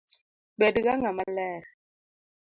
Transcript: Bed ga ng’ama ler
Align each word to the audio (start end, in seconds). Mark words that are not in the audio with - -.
Bed 0.59 0.75
ga 0.85 0.93
ng’ama 0.99 1.23
ler 1.35 1.63